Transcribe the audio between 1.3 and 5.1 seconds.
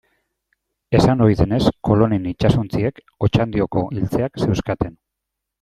denez, Kolonen itsasontziek Otxandioko iltzeak zeuzkaten.